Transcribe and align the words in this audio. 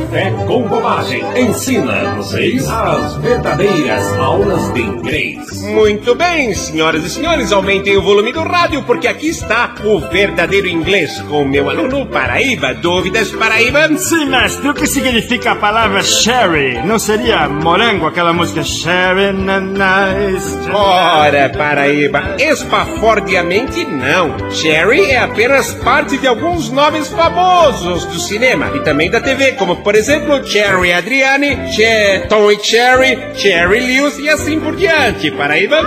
Café 0.00 0.30
com 0.46 0.62
Bobagem 0.62 1.22
ensina 1.36 2.14
vocês 2.16 2.66
as 2.68 3.16
verdadeiras 3.16 4.12
aulas 4.14 4.72
de 4.72 4.80
inglês. 4.80 5.60
Muito 5.62 6.14
bem, 6.14 6.54
senhoras 6.54 7.04
e 7.04 7.10
senhores, 7.10 7.52
aumentem 7.52 7.96
o 7.96 8.02
volume 8.02 8.32
do 8.32 8.42
rádio 8.42 8.82
porque 8.84 9.06
aqui 9.06 9.28
está 9.28 9.74
o 9.84 10.00
verdadeiro 10.00 10.68
inglês 10.68 11.20
com 11.22 11.42
o 11.42 11.48
meu 11.48 11.68
aluno 11.68 12.06
Paraíba. 12.06 12.72
Dúvidas, 12.74 13.30
Paraíba? 13.32 13.88
Sim, 13.98 14.26
mestre, 14.26 14.68
o 14.68 14.74
que 14.74 14.86
significa 14.86 15.52
a 15.52 15.56
palavra 15.56 16.02
sherry? 16.02 16.80
Não 16.84 16.98
seria 16.98 17.48
morango, 17.48 18.06
aquela 18.06 18.32
música 18.32 18.62
sherry? 18.62 19.32
Nice. 19.32 20.70
Ora, 20.72 21.50
Paraíba, 21.50 22.36
espafordiamente 22.38 23.84
não. 23.84 24.50
Sherry 24.50 25.10
é 25.10 25.18
apenas 25.18 25.72
parte 25.72 26.16
de 26.16 26.26
alguns 26.26 26.70
nomes 26.70 27.08
famosos 27.08 28.06
do 28.06 28.18
cinema 28.18 28.70
e 28.74 28.80
também 28.80 29.10
da 29.10 29.20
TV, 29.20 29.52
como 29.52 29.76
por 29.76 29.89
exemplo 29.94 30.44
Cherry 30.44 30.92
Adriane, 30.92 31.68
che 31.74 32.24
Tom 32.28 32.50
e 32.50 32.58
Cherry, 32.58 33.18
Cherry 33.34 33.80
Lewis 33.80 34.18
e 34.18 34.28
assim 34.28 34.60
por 34.60 34.76
diante, 34.76 35.30
Paraíba. 35.30 35.80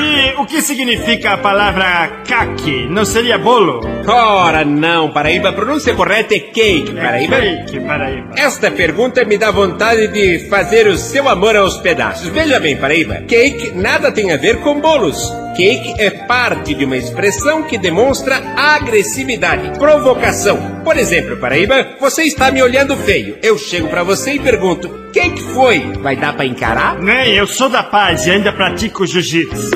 E 0.00 0.40
o 0.40 0.46
que 0.46 0.60
significa 0.62 1.32
a 1.32 1.38
palavra 1.38 2.22
caqui? 2.26 2.86
Não 2.88 3.04
seria 3.04 3.38
bolo? 3.38 3.80
Ora, 4.06 4.64
não, 4.64 5.10
Paraíba, 5.10 5.50
a 5.50 5.52
pronúncia 5.52 5.94
correta 5.94 6.34
é 6.34 6.40
cake, 6.40 6.92
Paraíba. 6.92 7.36
É 7.36 7.56
cake, 7.64 7.80
Paraíba. 7.80 8.30
Esta 8.36 8.70
pergunta 8.70 9.24
me 9.24 9.38
dá 9.38 9.50
vontade 9.50 10.08
de 10.08 10.48
fazer 10.48 10.86
o 10.86 10.96
seu 10.96 11.28
amor 11.28 11.56
aos 11.56 11.78
pedaços. 11.78 12.28
Veja 12.28 12.60
bem, 12.60 12.76
Paraíba, 12.76 13.22
cake 13.26 13.72
nada 13.74 14.12
tem 14.12 14.32
a 14.32 14.36
ver 14.36 14.58
com 14.60 14.80
bolos. 14.80 15.18
Cake 15.58 15.96
é 15.98 16.08
parte 16.08 16.72
de 16.72 16.84
uma 16.84 16.96
expressão 16.96 17.64
que 17.64 17.76
demonstra 17.76 18.36
agressividade, 18.56 19.76
provocação. 19.76 20.82
Por 20.84 20.96
exemplo, 20.96 21.36
Paraíba, 21.36 21.96
você 21.98 22.22
está 22.22 22.52
me 22.52 22.62
olhando 22.62 22.96
feio. 22.96 23.36
Eu 23.42 23.58
chego 23.58 23.88
para 23.88 24.04
você 24.04 24.34
e 24.34 24.38
pergunto: 24.38 24.88
quem 25.12 25.34
que 25.34 25.42
foi? 25.42 25.80
Vai 26.00 26.14
dar 26.14 26.34
para 26.34 26.46
encarar? 26.46 27.00
Nem, 27.00 27.34
eu 27.34 27.48
sou 27.48 27.68
da 27.68 27.82
paz 27.82 28.24
e 28.24 28.30
ainda 28.30 28.52
pratico 28.52 29.04
jiu-jitsu. 29.04 29.72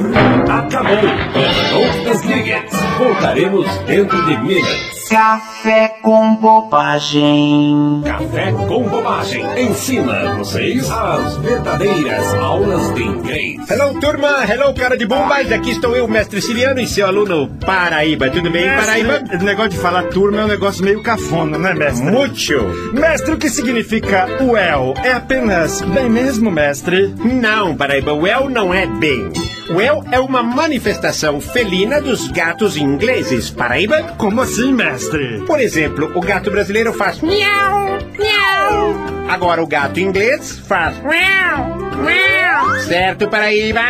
Acabou. 0.48 0.94
Não 0.94 2.12
desligue. 2.12 2.54
Voltaremos 2.98 3.66
dentro 3.78 4.24
de 4.24 4.38
minutos. 4.38 5.01
Café 5.12 5.96
com 6.00 6.36
bobagem. 6.36 8.00
Café 8.02 8.50
com 8.50 8.84
Bobagem 8.84 9.44
ensina 9.60 10.36
vocês 10.36 10.90
as 10.90 11.36
verdadeiras 11.36 12.32
aulas 12.32 12.94
de 12.94 13.02
inglês. 13.02 13.70
Hello, 13.70 14.00
turma. 14.00 14.42
Hello, 14.50 14.72
cara 14.72 14.96
de 14.96 15.04
bombas. 15.04 15.52
Aqui 15.52 15.72
estou 15.72 15.94
eu, 15.94 16.08
mestre 16.08 16.40
Siriano 16.40 16.80
e 16.80 16.86
seu 16.86 17.06
aluno 17.06 17.46
Paraíba. 17.60 18.30
Tudo 18.30 18.50
bem, 18.50 18.66
Paraíba? 18.66 19.22
O 19.38 19.44
negócio 19.44 19.72
de 19.72 19.78
falar 19.78 20.04
turma 20.04 20.40
é 20.40 20.44
um 20.46 20.48
negócio 20.48 20.82
meio 20.82 21.02
cafona, 21.02 21.58
né, 21.58 21.74
mestre? 21.74 22.10
Mucho. 22.10 22.62
Mestre, 22.94 23.34
o 23.34 23.36
que 23.36 23.50
significa 23.50 24.26
well? 24.40 24.94
É 25.04 25.12
apenas 25.12 25.82
bem 25.82 26.08
mesmo, 26.08 26.50
mestre? 26.50 27.14
Não, 27.22 27.76
Paraíba. 27.76 28.14
Well 28.14 28.48
não 28.48 28.72
é 28.72 28.86
bem. 28.86 29.30
Well 29.70 30.04
é 30.10 30.18
uma 30.18 30.42
manifestação 30.42 31.40
felina 31.40 32.00
dos 32.00 32.28
gatos 32.28 32.76
ingleses, 32.76 33.48
Paraíba. 33.48 34.14
Como 34.18 34.40
assim, 34.40 34.72
mestre? 34.72 35.01
Por 35.46 35.60
exemplo, 35.60 36.10
o 36.14 36.20
gato 36.20 36.50
brasileiro 36.50 36.92
faz 36.92 37.20
miau, 37.20 37.98
miau. 38.18 38.94
Agora 39.28 39.62
o 39.62 39.66
gato 39.66 39.98
inglês 40.00 40.58
faz 40.66 40.96
miau, 41.02 41.78
miau. 41.96 42.80
Certo, 42.82 43.28
Paraíba? 43.28 43.80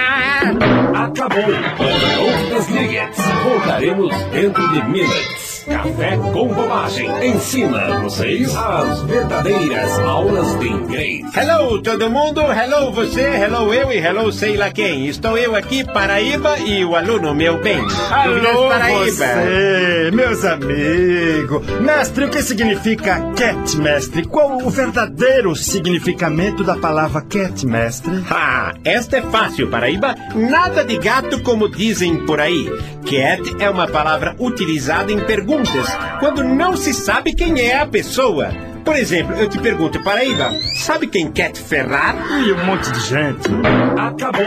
Acabou. 0.95 1.49
Não 1.49 2.59
desligue. 2.59 3.01
Voltaremos 3.45 4.15
dentro 4.33 4.69
de 4.73 4.83
minutos. 4.89 5.42
Café 5.67 6.17
com 6.17 6.49
Bobagem 6.49 7.09
ensina 7.25 8.01
vocês 8.01 8.55
as 8.57 9.03
verdadeiras 9.03 9.99
aulas 10.01 10.59
de 10.59 10.69
inglês. 10.69 11.25
Hello, 11.37 11.81
todo 11.81 12.11
mundo. 12.11 12.41
Hello, 12.41 12.93
você. 12.93 13.21
Hello, 13.21 13.73
eu 13.73 13.93
e 13.93 13.99
hello, 13.99 14.33
sei 14.33 14.57
lá 14.57 14.71
quem. 14.71 15.07
Estou 15.07 15.39
eu 15.39 15.55
aqui, 15.55 15.85
Paraíba, 15.85 16.59
e 16.59 16.85
o 16.85 16.97
aluno, 16.97 17.35
meu 17.35 17.61
bem. 17.63 17.81
Alô, 18.11 18.69
você, 19.05 20.11
meus 20.13 20.45
amigos. 20.45 21.65
Mestre, 21.81 22.25
o 22.25 22.31
que 22.31 22.43
significa 22.43 23.21
cat, 23.37 23.77
mestre? 23.77 24.27
Qual 24.27 24.59
o 24.59 24.71
verdadeiro 24.71 25.55
significamento 25.55 26.65
da 26.65 26.77
palavra 26.77 27.23
cat, 27.23 27.65
mestre? 27.67 28.13
Ah, 28.29 28.75
esta 28.85 29.19
é 29.19 29.23
fácil, 29.23 29.69
Paraíba. 29.71 30.15
Nada 30.35 30.85
de 30.85 30.99
gato 30.99 31.41
como 31.43 31.69
dizem 31.69 32.27
por 32.27 32.41
aí. 32.41 32.69
Cat 33.13 33.63
é 33.63 33.69
uma 33.69 33.87
palavra 33.87 34.35
utilizada 34.39 35.13
em 35.13 35.21
perguntas, 35.21 35.87
quando 36.19 36.43
não 36.43 36.75
se 36.75 36.95
sabe 36.95 37.35
quem 37.35 37.61
é 37.61 37.79
a 37.79 37.87
pessoa. 37.87 38.49
Por 38.83 38.97
exemplo, 38.97 39.37
eu 39.37 39.51
te 39.51 39.59
pergunto, 39.59 40.03
Paraíba, 40.03 40.51
sabe 40.77 41.07
quem 41.07 41.31
Cat 41.31 41.61
Ferrar? 41.61 42.17
E 42.43 42.51
um 42.55 42.65
monte 42.65 42.91
de 42.91 43.01
gente. 43.01 43.51
Acabou. 43.99 44.47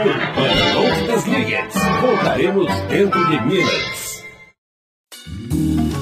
Não 0.74 1.14
desligue. 1.14 1.58
Voltaremos 2.00 2.66
dentro 2.88 3.24
de 3.30 3.40
minutos. 3.46 4.05